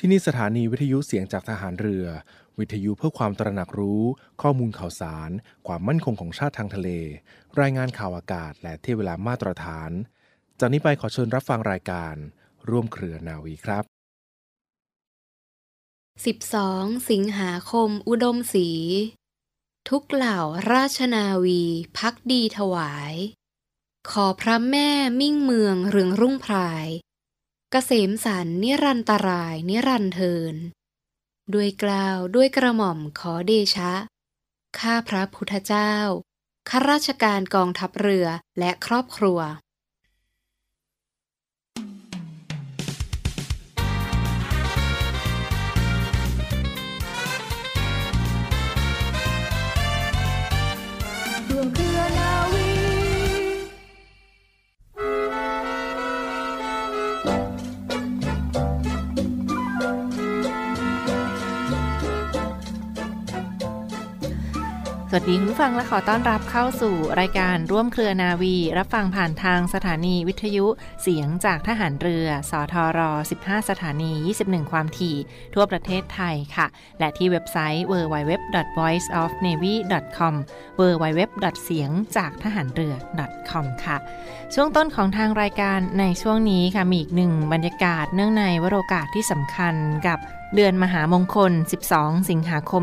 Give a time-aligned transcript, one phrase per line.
[0.00, 2.06] ที่นี่สถานีวิทยุเสียงจากทหารเรือ
[2.58, 4.02] วิทยุเพื่อความตระหนักรู้
[4.42, 5.30] ข้อมูลข่าวสาร
[5.66, 6.88] ความมั่นคงของชาติทางทะเล
[7.60, 9.90] รายงานข่าวอากาศ และเที่เวลามาตรฐาน
[10.60, 12.14] จากนี้ไปขอเชิญรับฟังรายการ
[12.68, 13.84] ร่วมเครือนาวีครับ
[16.24, 18.68] 12 สิงหาคม อุดมศรี
[19.88, 20.38] ทุกเหล่า
[20.72, 21.62] ราชนาวี
[21.98, 23.14] พักดีถวาย
[24.10, 24.90] ขอพระแม่
[25.20, 26.86] มิ่งเมืองเรืองรุ่งพราย
[27.72, 30.54] เกษมสันนิรันตราย นิรันเทิน
[31.54, 33.92] ด้วยกล่าวด้วยกระหม่อมขอเดชะ
[34.78, 35.94] ข้าพระพุทธเจ้า
[36.68, 38.26] ข้าราชการกองทัพเรือ
[38.58, 39.38] และครอบครัว
[65.28, 70.66] ดีคุณผู้ฟังและขอต้อนรับเข้าสู่รายการร่วมเครือนาวี รับฟังผ่านทางสถานีวิทยุ
[71.02, 73.00] เสียงจากทหารเรือ สทร
[73.38, 74.12] 15 สถานี
[74.44, 75.16] 21 ความถี่
[75.54, 76.66] ทั่วประเทศไทยค่ะ
[76.98, 80.34] และที่เว็บไซต์ www.voiceofnavy.com
[80.80, 81.20] www.
[81.64, 82.94] เสียงจากทหารเรือ
[83.50, 83.96] .com ค่ะ
[84.54, 89.74] ช่วงต้นของทางรายการในช่วงนี้ค่ะมีอีกหนึ่งบรรยากาศเนื่องในวโรกาสที่สำคัญ
[90.06, 90.18] กับ
[90.54, 91.52] เดือนมหามงคล
[91.90, 92.82] 12 สิงหาคม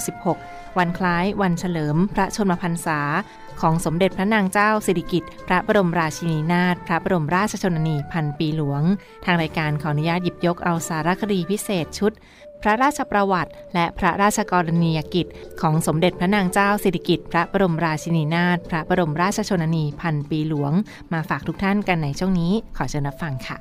[0.00, 3.00] 2566 วันคล้ายวันเฉลิมพระชนมพรรษา
[3.60, 8.82] ของสมเด็จพระนางเจ้าสิริกิติ์พระบรมราชินีนาถ พระบรมราชชนนีพันปีหลวง
[9.24, 12.12] ทางรายการขออนุญาตหยิบยกเอาสารคดีพิเศษชุด
[12.62, 15.26] พระราชประวัติ และพระราชกรณียกิจ
[15.60, 20.72] ของสมเด็จพระนางเจ้าสิริกิติ์พระบรมราชินีนาถ พระบรมราชชนนีพันปีหลวง
[21.12, 23.56] มาฝากทุกท่านกันในช่วงนี้ ขอเชิญรับฟังค่ะ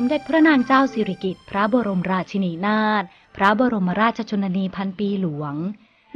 [0.00, 3.04] มเด็จพระนางเจ้าสิริกิติ์พระบรมราชินีนาถ
[3.36, 5.54] พระบรมราชชนนีพันปีหลวง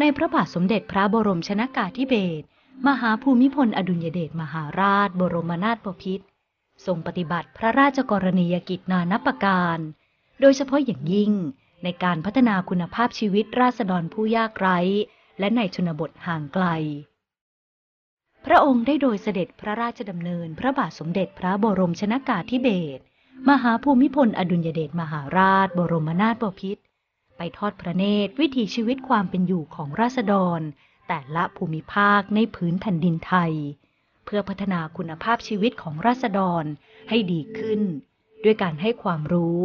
[0.00, 2.46] ในพระบาทสมเด็จพระบรมชนากาธิเบศร
[2.86, 6.24] มหาภูมิพลอดุลยเดชมหาราช บรมนาถบพิตร
[6.86, 9.78] ทรงปฏิบัติพระราชกรณียกิจนานับประการ
[10.40, 11.32] โดยเฉพาะอย่างยิ่ง
[11.84, 14.78] ในการพัฒนาคุณภาพชีวิตราษฎรผู้ยากไร้
[15.38, 16.66] และในชนบทห่างไกล
[18.46, 22.68] พระองค์ได้โดยเสด็จพระราชดำเนิน พระบาทสมเด็จพระบรมชนากาธิเบ
[22.98, 23.02] ศร
[23.50, 26.82] มหาภูมิพลอดุลยเดชมหาราช บรมนาถบพิตร
[27.36, 30.60] ไปทอดพระเนตรวิถีชีวิตความเป็นอยู่ของราษฎร
[31.08, 33.52] แต่ละภูมิภาคในพื้นแผ่นดินไทย
[34.24, 36.64] เพื่อพัฒนาคุณภาพชีวิตของราษฎร
[37.08, 37.80] ให้ดีขึ้น
[38.44, 39.60] ด้วยการให้ความรู้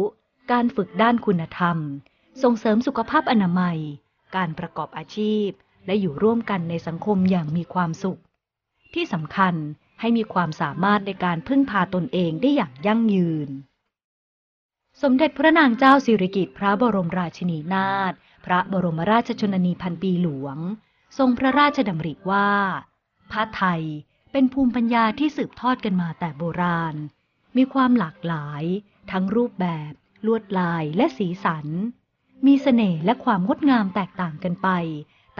[0.52, 1.76] การฝึกด้านคุณธรรม
[2.42, 3.78] ส่งเสริมสุขภาพอนามัย
[4.36, 5.48] การประกอบอาชีพ
[5.86, 8.20] และอยู่ร่วมกันในสังคมอย่างมีความสุข
[8.94, 9.54] ที่สำคัญ
[10.00, 13.50] ให้มีความสามารถในการพึ่งพาตนเองได้อย่างยั่งยืน
[15.02, 18.12] สมเด็จพระนางเจ้าสิริกิติ์พระบรมราชินีนาถ
[18.44, 20.58] พระบรมราชชนนีพันปีหลวง
[21.18, 22.48] ทรงพระราชดำริว่า
[23.30, 23.82] ผ้าไทย
[24.32, 26.94] เป็นภูมิปัญญาที่สืบทอดกันมาแต่โบราณ
[27.56, 28.62] มีความหลากหลาย
[29.10, 29.92] ทั้งรูปแบบ
[30.26, 31.66] ลวดลายและสีสัน
[32.46, 34.68] มีเสน่ห์และความงดงามแตกต่างกันไป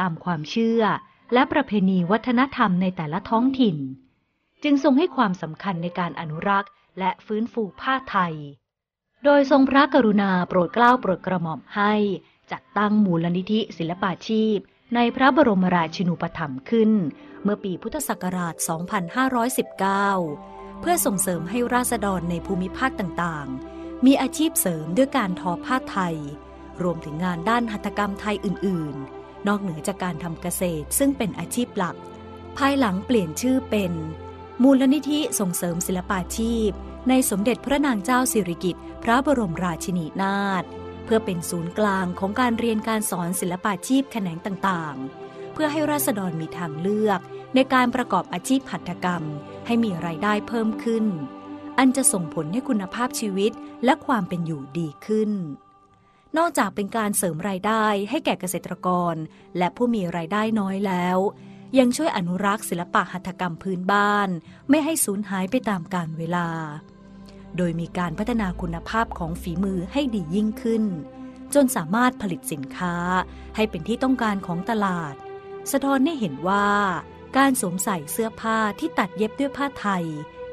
[0.01, 0.83] ตามความเชื่อ
[1.33, 3.77] และประเพณีวัฒนธรรมในแต่ละท้องถิ่น
[4.63, 8.35] จึงทรงให้ความสำคัญในการอนุรักษ์และฟื้นฟูผ้าไทย
[9.25, 11.93] โดยทรงพระกรุณาโปรดเกล้าโปรดกระหม่อมให้
[12.53, 14.59] จัดตั้งมูลนิธิศิลปาชีพ
[14.95, 16.91] ในพระบรมราชินูปถัมภ์ขึ้น
[17.43, 18.55] เมื่อปีพุทธศักราช
[20.09, 26.17] 2519 เพื่อส่งเสริมให้ราษฎรในภูมิภาคต่างๆ มีอาชีพเสริมด้วยการทอผ้าไทย
[26.83, 31.97] รวมถึงงานด้านหัตถกรรมไทยอื่นๆ นอกเหนือจากการทำเกษตรซึ่งเป็นอาชีพหลัก
[32.59, 33.93] ภายหลังเปลี่ยนชื่อเป็น
[34.63, 36.71] มูลนิธิส่งเสริมศิลปาชีพ
[37.09, 40.65] ในสมเด็จพระนางเจ้าสิริกิติ์พระบรมราชินีนาถ
[41.05, 47.21] เพื่อเป็นศูนย์กลางของการเรียนการสอนศิลปาชีพแขนงต่างๆ เพื่อให้ราษฎรมีทางเลือก
[47.55, 49.25] ในการประกอบอาชีพหัตถกรรม
[49.67, 51.05] ให้มีไรายได้เพิ่มขึ้น
[51.79, 53.53] อันจะส่งผลให้คุณภาพชีวิต
[53.85, 55.31] และความเป็นอยู่ดีขึ้น
[56.37, 59.15] นอกจากเป็นการเสริมรายได้ให้แก่เกษตรกร
[59.59, 61.19] และผู้มีรายได้น้อยแล้ว
[61.79, 64.29] ยังช่วยอนุรักษ์ศิลปะหัตถกรรมพื้นบ้าน
[64.71, 66.49] ไม่ให้สูญหายไปตามกาลเวลา
[67.57, 70.85] โดยมีการพัฒนาคุณภาพของฝีมือให้ดียิ่งขึ้น
[71.55, 72.95] จนสามารถผลิตสินค้า
[73.57, 75.15] ให้เป็นที่ต้องการของตลาด
[75.73, 76.69] สะท้อนให้เห็นว่า
[77.37, 80.05] การสวมใส่เสื้อผ้าที่ตัดเย็บด้วยผ้าไทย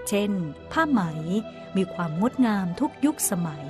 [0.09, 0.31] เช่น
[0.71, 1.01] ผ้าไหม
[1.77, 3.67] มีความงดงามทุกยุคสมัย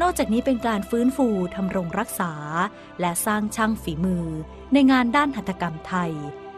[0.00, 2.32] นอกจากนี้เป็นการฟื้นฟูทำรงรักษา
[3.00, 4.26] และสร้างช่างฝีมือ
[4.72, 6.12] ในงานด้านหัตถกรรมไทย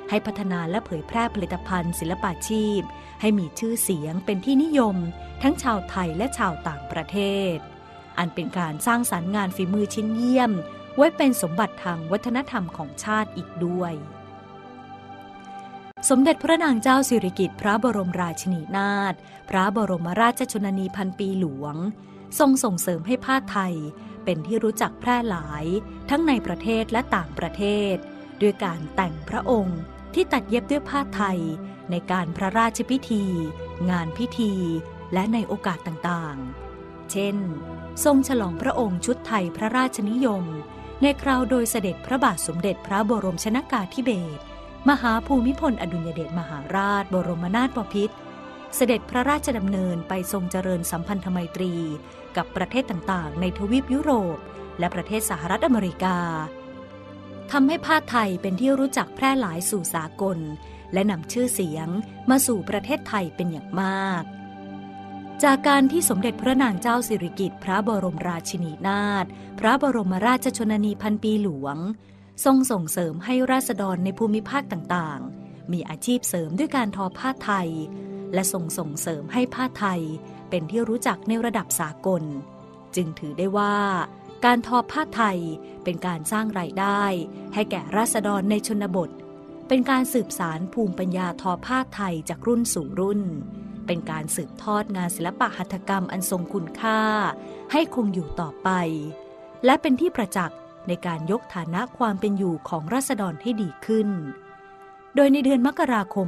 [0.08, 2.80] ให้พัฒนาและเผยแพร่ผลิตภัณฑ์ ศิลปาชีพ
[3.20, 4.96] ให้มีชื่อเสียงเป็นที่นิยม
[5.42, 7.18] ทั้งชาวไทยและชาวต่างประเท
[7.54, 7.56] ศ
[8.18, 10.52] อันเป็นการสร้างสรรค์งานฝีมือชิ้นเยี่ยม
[10.96, 13.92] ไว้เป็นสมบัติทางวัฒนธรรมของชาติอีกด้วย
[16.08, 19.14] สมเด็จพระนางเจ้าสิริกิติ์พระบรมราชินีนาถ
[19.50, 21.76] พระบรมราชชนนีพันปีหลวง
[22.38, 23.74] ทรงส่งเสริมให้ผ้าไทย
[24.24, 25.64] เป็นที่รู้จักแพร่หลาย
[26.10, 27.62] ทั้งในประเทศและต่างประเท
[27.94, 27.96] ศ
[28.40, 29.80] ด้วยการแต่งพระองค์
[30.14, 31.40] ที่ตัดเย็บด้วยผ้าไทย
[31.90, 33.24] ในการพระราชพิธี
[33.90, 34.52] งานพิธี
[35.12, 37.36] และในโอกาสต่างๆ เช่น
[38.04, 40.44] ทรงฉลองพระองค์ชุดไทยพระราชนิยม
[41.02, 44.42] ในคราวโดยเสด็จพระบาทสมเด็จพระบรมชนากาธิเบศร
[44.88, 48.16] มหาภูมิพลอดุลยเดชมหาราช บรมนาถบพิตร
[48.76, 51.72] เสด็จพระราชดำเนินไปทรงเจริญสัมพันธไมตรี
[52.36, 54.36] กับประเทศต่างๆ ในทวีปยุโรป
[54.78, 56.16] และประเทศสหรัฐอเมริกา
[57.52, 60.38] ทำให้ผ้าไทยเป็นที่รู้จักแพร่หลายสู่สากล
[60.92, 61.88] และนำชื่อเสียง
[62.30, 64.24] มาสู่ประเทศไทยเป็นอย่างมาก
[65.42, 69.26] จากการที่สมเด็จพระนางเจ้าสิริกิติ์พระบรมราชินีนาถ
[69.60, 71.76] พระบรมราชชนนีพันปีหลวง
[72.44, 77.70] ทรงส่งเสริมให้ราษฎรในภูมิภาคต่างๆ มีอาชีพเสริมด้วยการทอผ้าไทย
[78.34, 80.00] และทรงส่งเสริมให้ผ้าไทย
[80.50, 82.22] เป็นที่รู้จักในระดับสากล
[82.94, 83.76] จึงถือได้ว่า
[84.44, 85.38] การทอผ้าไทย
[85.84, 87.02] เป็นการสร้างรายได้
[87.54, 89.10] ให้แก่ราษฎรในชนบท
[89.68, 93.20] เป็นการสืบสารภูมิปัญญาทอผ้าไทยจากรุ่นสู่รุ่น
[93.86, 97.00] เป็นการสืบทอดงานศิลปะหัตถกรรมอันทรงคุณค่า
[97.72, 98.68] ให้คงอยู่ต่อไป
[99.64, 100.58] และเป็นที่ประจักษ์
[100.88, 104.08] ในการยกฐานะความเป็นอยู่ของราษฎรให้ดีขึ้น
[105.14, 106.26] โดยในเดือนมกราคม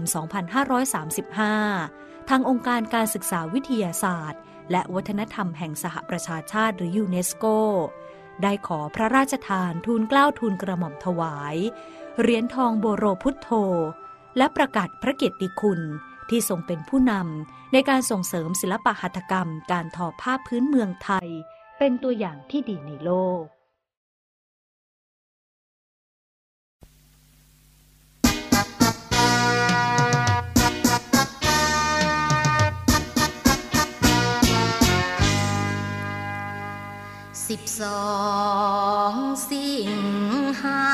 [1.55, 4.41] 2535 ทางองค์การการศึกษาวิทยาศาสตร์
[4.71, 7.45] และวัฒนธรรมแห่งสหประชาชาติหรือยูเนสโก
[8.43, 11.57] ได้ขอพระราชทานทูลเกล้าทูลกระหม่อมถวาย
[12.21, 13.51] เหรียญทองโบโรพุทโธ
[14.37, 15.81] และประกาศพระเกียรติคุณ
[16.31, 21.29] ที่ทรงเป็นผู้นำในการส่งเสริมศิลปะหัตถกรรม การทอผ้าพื้นเมืองไทย
[21.79, 23.43] เป็นตัวอย่างที่ดีในโลก
[37.51, 38.11] สิบสอ
[39.13, 39.15] ง
[39.51, 39.93] สิง
[40.63, 40.85] หา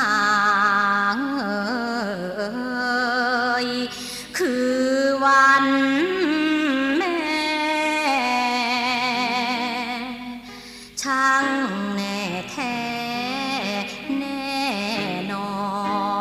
[2.35, 2.41] เอ
[3.65, 3.67] ย
[4.37, 4.75] คือ
[5.25, 5.65] วัน
[6.97, 7.19] แม่
[11.01, 11.45] ช่าง
[11.95, 12.19] แน่
[12.51, 12.77] แท้
[14.19, 14.51] แน่
[15.31, 15.57] นอ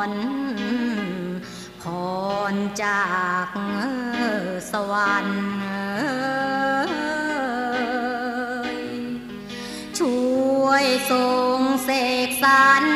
[0.08, 0.10] น
[1.82, 1.84] พ
[2.52, 3.04] รจา
[3.46, 3.48] ก
[4.70, 6.35] สวรรค์
[11.10, 11.22] ทร
[11.58, 11.90] งเส
[12.26, 12.95] กสรร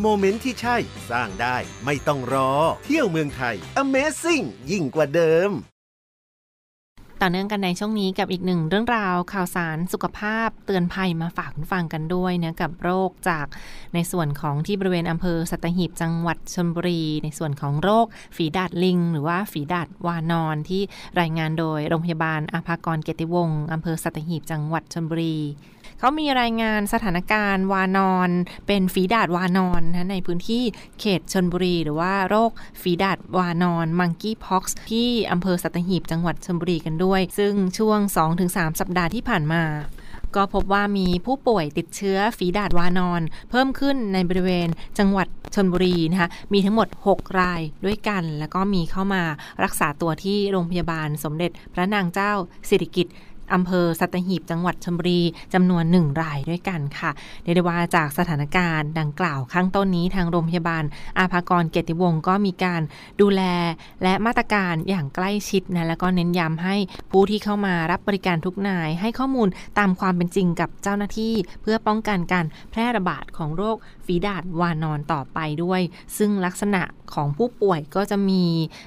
[0.00, 0.76] moment ที่ใช่
[1.10, 2.50] สร้างได้ไม่ต้องรอ
[2.84, 5.52] เที่ยวเมืองไทย Amazing ยิ่งกว่าเดิม
[7.22, 13.46] ต่อเนื่องกันในช่วงนี้กับอีกหนึ่งเรื่องราวข่าวสารสุขภาพเตือนภัยมาฝากคุณฟังกันด้วยนะกับโรคจาก
[13.94, 20.82] ในส่วนของที่บริเวณอำเภอสัตหีบจังหวัดชลบุรี ในส่วนของโรคฝีดาดลิง หรือว่าฝีดาดวานอนที่
[21.20, 25.36] รายงานโดยโรงพยาบาลอาภากรเกยรติวงศ์อำเภอสัตหีบจังหวัดชลบุรี
[25.98, 28.30] เขามีรายงานสถานการณ์วานอน
[28.66, 30.62] เป็นฝีดาษวานรนะในพื้นที่
[31.00, 32.50] เขตชลบุรี หรือว่าโรค
[32.82, 37.98] ฝีดาษวานร monkeypox ที่อำเภอสัตหีบจังหวัดชลบุรีกันด้วย ซึ่งช่วง
[38.40, 39.62] 2-3 สัปดาห์ที่ผ่านมา
[40.36, 49.22] ก็พบว่ามีผู้ป่วยติดเชื้อฝีดาษวานร เพิ่มขึ้นในบริเวณจังหวัดชลบุรีนะคะมีทั้งหมด 6 รายด้วยกัน แล้วก็มีเข้ามา
[49.64, 52.32] รักษาตัวที่โรงพยาบาลสมเด็จพระนางเจ้า
[52.68, 53.14] สิริกิติ์
[53.54, 55.20] อำเภอสัตหีบจังหวัดชลบุรี
[55.54, 57.10] จำนวนหนึ่งรายด้วยกันค่ะ
[57.42, 60.84] เรียกได้ว่าจากสถานการณ์ดังกล่าวข้างต้นนี้ทางโรงพยาบาล
[61.18, 62.82] อาภากรเกติวงศ์ก็มีการ
[63.20, 63.42] ดูแล
[64.02, 66.76] และมาตรการอย่างใกล้ชิดนะแล้วก็เน้นย้ำให้
[67.10, 69.48] ผู้ที่เข้ามารับบริการทุกนาย ให้ข้อมูล
[69.78, 73.76] ตามความเป็นจริงกับเจ้าหน้าที่ เพื่อป้องกันการแพร่ระบาดของโรค
[74.06, 75.80] ฝีดาดวานอนต่อไปด้วย
[76.18, 76.82] ซึ่งลักษณะ
[77.14, 78.44] ของผู้ป่วยก็จะมี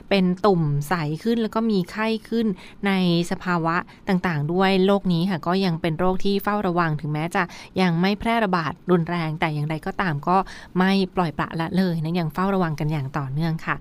[0.09, 2.47] เป็นตุ่มใสขึ้นแล้วก็มีไข้ขึ้น
[2.87, 2.91] ใน
[3.31, 3.75] สภาวะ
[4.09, 7.43] ต่างๆ ด้วยโรคนี้ค่ะก็ยังเป็นโรคที่เฝ้าระวังถึงแม้จะ
[7.81, 10.37] ยังไม่แพร่ระบาดรุนแรง แต่อย่างไรก็ตามก็
[10.77, 13.77] ไม่ปล่อยปละละเลยนะยังเฝ้าระวังกันอย่างต่อเนื่องค่ะ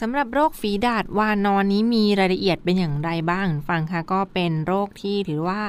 [0.00, 5.60] สำหรับโรคฝีดาดวานอนนี้มีรายละเอียดเป็นอย่างไรบ้างฟังค่ะก็เป็นโรคที่ถือว่า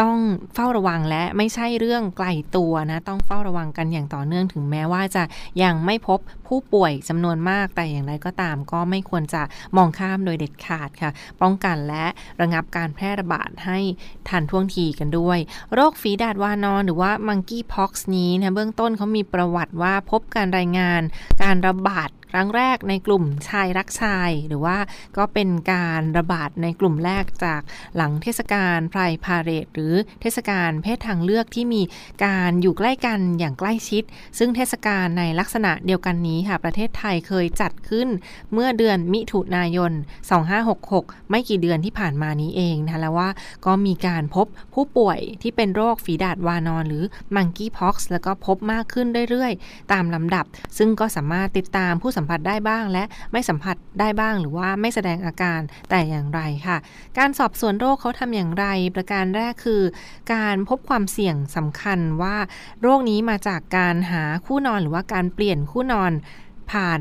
[0.00, 0.18] ต้อง
[0.54, 5.22] เฝ้าระวังและไม่ใช่เรื่องไกลตัวนะต้องเฝ้าระวังกันอย่างต่อเนื่องถึงแม้ว่าจะ
[5.62, 9.42] ยังไม่พบผู้ป่วยจำนวนมากแต่อย่างไรก็ตาม ก็ไม่ควรจะ
[9.76, 11.10] มองข้ามโดยเด็ดขาดค่ะ
[11.42, 12.06] ป้องกันและ
[12.40, 13.78] ระงับการแพร่ระบาดให้
[14.28, 15.38] ทันท่วงทีกันด้วย
[15.74, 21.02] โรคฝีดาดวานอนหรือว่ามังกี้พ็อกซ์นี้นะเบื้องต้นเขามีประวัติว่าพบการรายงาน
[21.42, 24.76] การระบาดครั้งแรกในกลุ่มชายรักชาย หรือว่า
[25.16, 27.60] ก็เป็นการระบาดในกลุ่มแรกจาก
[27.96, 29.87] หลังเทศกาลไพรพาเรดหรือ
[30.20, 31.82] เทศกาลเพศทางเลือกที่มี
[32.24, 34.02] การอยู่ใกล้กันอย่างใกล้ชิด
[34.38, 38.08] ซึ่งเทศกาลในลักษณะเดียวกันนี้ค่ะประเทศไทยเคยจัดขึ้น
[38.52, 39.92] เมื่อเดือนมิถุนายน
[40.60, 43.28] 2566 ไม่กี่เดือนที่ผ่านมานี้เองนะคะแล้วว่า
[43.66, 47.04] ก็มีการพบผู้ป่วยที่เป็นโรคฝีดาดวานอนหรือ
[47.36, 50.44] มังกี้พ็อกซ์แล้วก็พบมากขึ้นเรื่อยๆ ตามลำดับ
[50.78, 56.76] ซึ่งก็สามารถติดตามผู้สัมผัสได้บ้าง และไม่สัมผัสได้บ้างหรือว่าไม่แสดงอาการแต่อย่างไรค่ะ
[57.18, 59.67] การสอบสวนโรคเขาทำอย่างไร ประการแรกคือ
[60.32, 62.36] การพบความเสี่ยงสำคัญว่า
[62.82, 66.12] โรคนี้มาจากการหาคู่นอนหรือว่าการเปลี่ยนคู่นอน
[66.70, 67.00] ผ่าน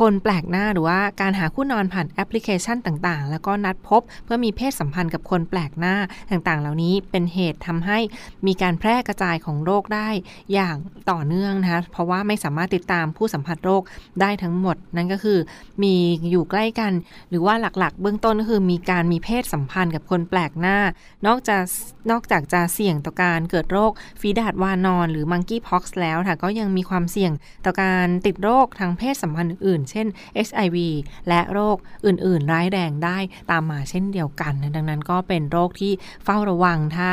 [0.00, 5.94] คนแปลกหน้าหรือว่าการหาคู่นอนผ่านแอปพลิเคชันต่างๆ แล้วก็นัดพบเพื่อมีเพศสัมพันธ์กับคนแปลกหน้า
[6.30, 7.98] ต่างๆ เหล่านี้เป็นเหตุทำให้
[8.46, 10.08] มีการแพร่กระจายของโรคได้
[10.52, 10.76] อย่าง
[11.10, 13.82] ต่อเนื่องนะคะเพราะว่าไม่สามารถติดตามผู้สัมผัสโรค
[14.20, 15.38] ได้ทั้งหมด นั่นก็คือ
[15.82, 15.94] มี
[16.30, 16.92] อยู่ใกล้กัน
[17.30, 20.78] หรือว่าหลักๆ เบื้องต้นก็คือมีการมีเพศสัมพันธ์กับคนแปลกหน้า
[21.26, 21.62] นอกจาก
[22.10, 27.32] นอกจากจะเสี่ยงต่อการเกิดโรคฟีดาดวานอน หรือมังกี้พ็อกซ์แล้วค่ะก็ยังมีความเสี่ยง
[27.64, 30.06] ต่อการติดโรคทางเพศสัมพันธ์อื่นเช่น
[30.46, 30.76] HIV
[31.28, 33.18] และโรคอื่น ๆ ร้ายแรงได้
[33.50, 35.92] ตามมาเช่นเดียวกัน ดังนั้นก็เป็นโรคที่
[36.24, 37.10] เฝ้าระวังถ้า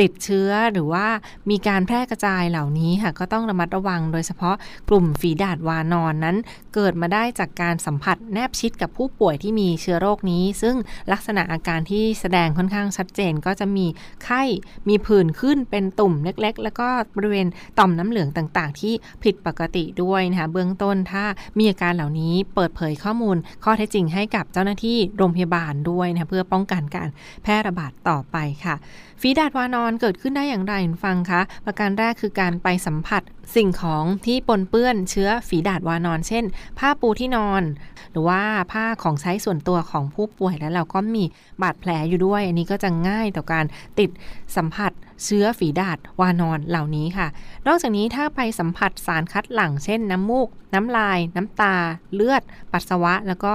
[0.00, 1.06] ติดเชื้อหรือว่า
[1.50, 4.56] มีการแพร่กระจายเหล่านี้ค่ะก็ต้องระมัดระวัง โดยเฉพาะ
[4.88, 6.36] กลุ่มฝีดาดวานอนนั้น
[6.74, 10.76] เกิดมาได้จากการสัมผัสแนบชิดกับผู้ป่วยที่มีเชื้อโรคนี้ ซึ่ง
[11.12, 13.86] ลักษณะอาการที่แสดงค่อนข้างชัดเจนก็จะมี
[14.24, 14.42] ไข้
[14.88, 17.46] มีผื่นขึ้นเป็นตุ่มเล็ก ๆ แล้วก็บริเวณ
[17.78, 21.24] ต่อมน้ำเหลืองต่างๆ ที่ผิดปกติด้วยนะคะเบื้องต้นถ้า
[21.58, 27.08] มีอาการเหล่านี้เปิดเผยข้อมูล ข้อเท็จจริงให้กับเจ้าหน้าที่โรงพยาบาลด้วยนะเพื่อป้องกันการ
[27.42, 28.76] แพร่ระบาดต่อไปค่ะ
[29.20, 30.74] ฝีดาดวานอนอนเกิดขึ้นได้อย่างไร
[31.04, 33.22] ฟังคะประการแรกคือการไปสัมผัส
[33.56, 36.44] สิ่งของที่ปนเปื้อนเชื้อฝีดาดวานอน เช่น
[36.78, 37.62] ผ้าปูที่นอน
[38.10, 41.24] หรือว่าผ้าของใช้ส่วนตัวของผู้ป่วยแล้วเราก็มี
[41.62, 43.64] บาดแผลอยู่ด้วย อันนี้ก็จะง่ายต่อการ
[43.98, 44.10] ติด
[44.56, 44.92] สัมผัส
[45.24, 47.26] เชื้อฝีดาดวานอนเหล่านี้ค่ะ
[47.66, 51.74] นอกจากนี้ถ้าไปสัมผัสสารคัดหลั่งเช่นน้ำมูก น้ำลาย น้ำตา
[52.14, 52.42] เลือด
[52.72, 53.54] ปัสสาวะ แล้วก็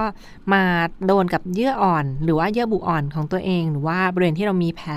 [0.52, 0.62] มา
[1.06, 4.90] โดนกับเยื่ออ่อน หรือว่าเยื่อบุอ่อนของตัวเอง หรือว่าบริเวณที่เรามีแผล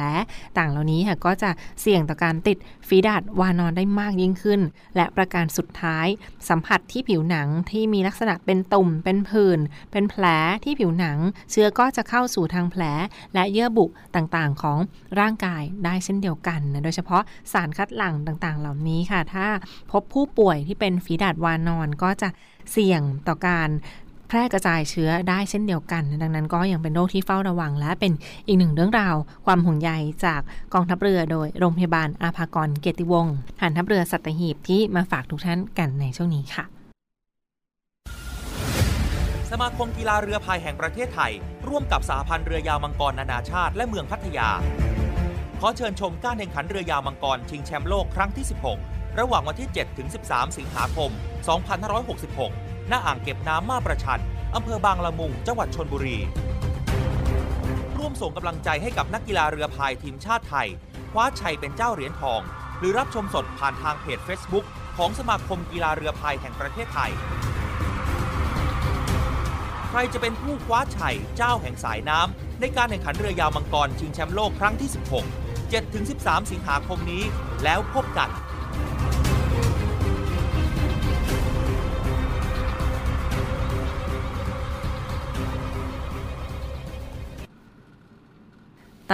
[0.57, 1.49] ต่างเหล่านี้ค่ะก็จะ
[1.81, 4.61] เสี่ยงต่อการติดฝีดาดวานอนได้มากยิ่งขึ้น
[4.95, 6.07] และประการสุดท้าย
[6.49, 9.59] สัมผัสที่ผิวหนังที่มีลักษณะเป็นตุ่มเป็นผื่น
[9.91, 10.25] เป็นแผล
[10.63, 11.17] ที่ผิวหนัง
[11.51, 12.83] เชื้อก็จะเข้าสู่ทางแผล
[13.33, 14.77] และเยื่อบุต่างๆของ
[15.19, 19.47] ร่างกายได้เช่นเดียวกันนะโดยเฉพาะสารคัดหลั่งต่างๆ เหล่านี้ค่ะ ถ้า
[19.91, 22.29] พบผู้ป่วยที่เป็นฝีดาดวานอนก็จะ
[22.71, 23.69] เสี่ยงต่อการ
[24.29, 28.13] แพร่กระจายเชื้อได้เช่นเดียวกัน ดังนั้นก็ยังเป็นโรคที่เฝ้าระวัง และเป็น
[28.47, 29.91] อีกหนึ่งเรื่องราว ความห่วงใย
[30.25, 30.41] จาก
[30.73, 36.65] กองทัพเรือโดยโรงพยาบาลอาภากรเกียรติวงศ์หันทัพเรือสัตหีบที่มาฝากทุกท่านกันในช่วงนี้ค่ะ
[39.51, 41.31] สมาคมกีฬาเรือพายแห่งประเทศไทย
[41.67, 44.49] ร่วมกับสหพันธ์เรือยาวมังกรนานาชาติ และเมืองพัทยา
[45.59, 48.45] ขอเชิญชมการแข่งขันเรือยาวมังกรชิงแชมป์โลกครั้งที่
[48.81, 51.11] 16 ระหว่างวันที่ 7 ถึง 13 สิงหาคม
[52.21, 54.21] 2566ณอ่างเก็บน้ำมาประชัน
[54.55, 56.17] อำเภอบางละมุง จังหวัดชนบุรี
[57.97, 60.67] ร่วมส่งกำลังใจให้กับนักกีฬาเรือพายทีมชาติไทย
[61.11, 62.41] คว้าชัยเป็นเจ้าเหรียญทอง
[62.79, 64.65] หรือรับชมสดผ่านทางเพจ Facebook
[64.97, 67.11] ของสมาคมกีฬาเรือพายแห่งประเทศไทย
[69.89, 75.42] ใครจะเป็นผู้คว้าชัยเจ้าแห่งสายน้ำในการแข่งขันเรือยาวมังกรชิงแชมป์โลกครั้งที่ 16
[75.81, 77.23] 7-13 สิงหาคมนี้
[77.63, 78.29] แล้วพบกัน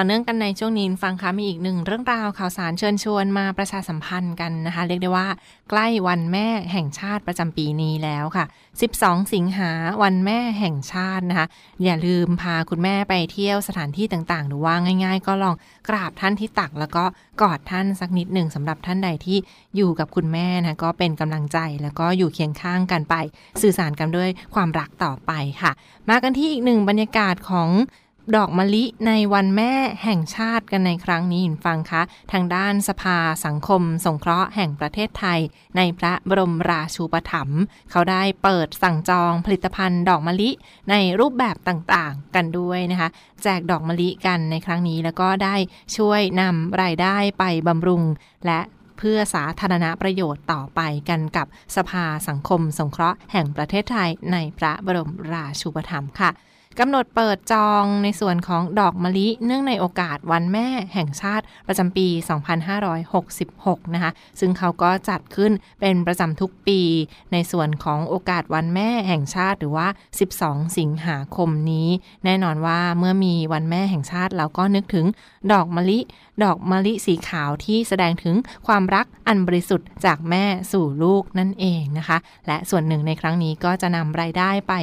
[0.02, 5.28] ต่อเนื่องกันในช่วงนี้ฟังคะมีอีกหนึ่งเรื่องราวข่าวสารเชิญชวนมาประชาสัมพันธ์กันนะคะ เรียกได้ว่า
[5.70, 8.46] ใกล้วันแม่แห่งชาติประจำปีนี้แล้วค่ะ
[8.90, 9.72] 12 สิงหา
[10.04, 11.48] วันแม่แห่งชาตินะคะ
[11.84, 14.74] อย่าลืมพาคุณแม่ไปเที่ยวสถานที่ต่างๆ หรือว่า
[15.04, 15.56] ง่าย ๆ ก็ลอง
[15.90, 17.04] กราบท่านที่ตัก แล้วก็
[17.42, 19.38] กอดท่านสักนิดหนึ่งสำหรับท่านใดที่
[19.76, 23.16] อยู่กับคุณแม่นะก็เป็นกำลังใจแล้วก็อยู่เคียงข้างกันไป
[23.62, 25.72] สื่อสารกันด้วยความรักต่อไปค่ะ
[26.10, 27.70] มากันที่อีกหนึ่งบรรยากาศของ
[28.38, 35.40] ดอกมะลิในวันแม่แห่งชาติกันในครั้งนี้ฟังคะ ทางด้านสภาสังคม สงเคราะห์แห่งประเทศไทย
[35.78, 37.62] ในพระบรมราชูปถัมภ์
[37.92, 40.50] เขาได้เปิดสั่งจองผลิตภัณฑ์ดอกมะลิ
[40.90, 43.10] ในรูปแบบต่างๆ กันด้วยนะคะ
[43.44, 45.56] แจกดอกมะลิกันในครั้งนี้แล้วก็ได้
[45.98, 48.04] ช่วยนำรายได้ไปบำรุง
[48.46, 48.60] และ
[48.98, 56.32] เพื่อสาธารณประโยชน์ต่อไปกันกับสภาสังคมสงเคราะห์แห่งประเทศไทยในพระบรมราชูปถัมภ์ค่ะ
[56.80, 62.08] กำหนดเปิดจองในส่วนของดอกมะลิ เนื่องในโอกาสวันแม่แห่งชาติประจำปี
[63.02, 65.52] 2566 นะคะ ซึ่งเขาก็จัดขึ้น
[65.82, 66.82] เป็นประจำทุกปี
[67.32, 69.88] ในส่วนของโอกาสวันแม่แห่งชาติหรือว่า
[70.30, 71.88] 12 สิงหาคมนี้
[72.26, 75.06] แน่นอนว่าเมื่อมีวันแม่แห่งชาติเราก็นึกถึง
[75.52, 76.00] ดอกมะลิ
[76.44, 78.36] ดอกมะลิสีขาวที่แสดงถึง
[78.68, 84.74] ความรักอันบริสุทธิ์จากแม่สู่ลูกนั่นเองนะคะ และส่วนหนึ่งในครั้งนี้ก็จะนำรายได้ไป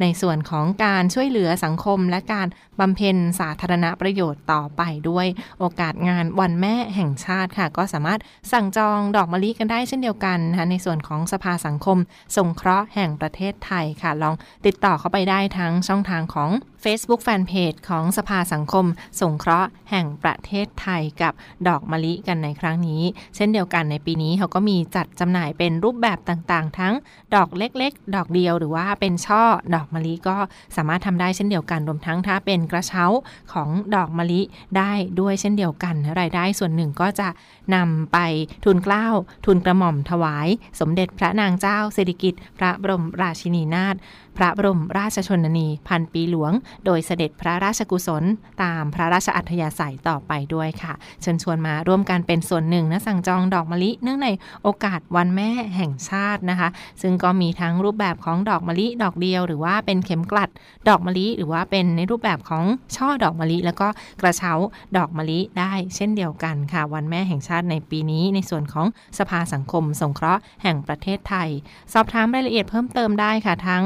[0.00, 2.48] ในส่วนของการช่วยเหลือสังคมและการ
[2.80, 5.26] บำเพ็ญสาธารณประโยชน์ต่อไปด้วย
[5.58, 8.20] โอกาสงานวันแม่แห่งชาติค่ะ ก็สามารถ
[8.52, 11.98] สั่งจองดอกมะลิกันได้เช่นเดียวกันนะคะในส่วนของสภาสังคม
[12.36, 14.34] สงเคราะห์แห่งประเทศไทยค่ะ ลอง
[14.66, 16.50] ติดต่อเข้าไปได้ทั้งช่องทางของ
[16.84, 18.86] Facebook Fanpage ของสภาสังคม
[19.20, 21.32] สงเคราะห์แห่งประเทศไทยกับ
[21.68, 23.02] ดอกมะลิกันในครั้งนี้
[23.36, 26.94] เช่นเดียวกันในปีนี้เขาก็มีจัดจำหน่ายเป็นรูปแบบต่างๆ ทั้ง
[27.34, 29.42] ดอกเล็กๆ ดอกเดียวหรือว่าเป็นช่อ
[29.74, 30.36] ดอกมะลิก็
[30.76, 33.04] สามารถทำได้เช่นเดียวกันรวมทั้งถ้าเป็นกระเช้า
[33.52, 34.40] ของดอกมะลิ
[34.76, 37.28] ได้ด้วยเช่นเดียวกันรายได้ส่วนหนึ่งก็จะ
[37.74, 38.18] นำไป
[38.64, 39.06] ทุนเกล้า
[39.46, 40.48] ทุนกระหม่อมถวาย
[40.80, 43.96] สมเด็จพระนางเจ้าสิริกิติ์พระบรมราชินีนาถ
[44.36, 46.52] พระบรมราชชนนี พันปีหลวง
[46.84, 48.24] โดยเสด็จพระราชกุศล
[48.62, 54.28] ตามพระราชอัธยาศัยต่อไปด้วยค่ะ เชิญชวนมาร่วมกันเป็นส่วนหนึ่งนะสั่งจองดอกมะลิเนื่องใน
[54.62, 56.68] โอกาสวันแม่แห่งชาตินะคะ
[57.02, 60.50] ซึ่งก็มีทั้งรูปแบบของดอกมะลิดอกเดียว หรือว่าเป็นเข็มกลัด
[60.88, 62.64] ดอกมะลิ หรือว่าเป็นในรูปแบบของ
[62.96, 63.88] ช่อดอกมะลิ แล้วก็
[64.20, 64.52] กระเช้า
[64.96, 68.86] ดอกมะลิได้เช่นเดียวกันค่ะ วันแม่แห่งชาติในปีนี้ ในส่วนของ
[69.18, 71.48] สภาสังคมสงเคราะห์แห่งประเทศไทย
[71.92, 73.84] สอบถามรายละเอียดเพิ่มเติมได้ค่ะทั้ง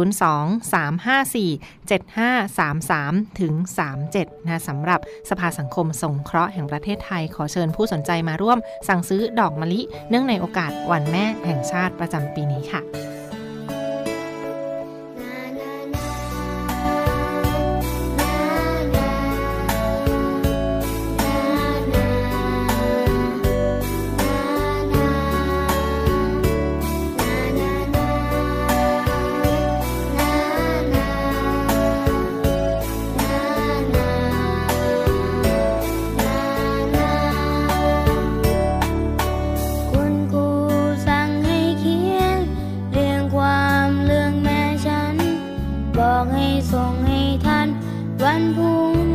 [0.74, 3.54] 354 7533 ถึง
[4.02, 12.82] 37 นะสำหรับสภาสังคมสงเคราะห์แห่งประเทศไทย ขอเชิญผู้สนใจมาร่วมสั่งซื้อดอกมะลิ เนื่องในโอกาสวันแม่แห่งชาติประจำปีนี้ค่ะ
[46.00, 47.68] บอกให้ส่งให้ทัน
[48.24, 49.13] วันพรุ่ง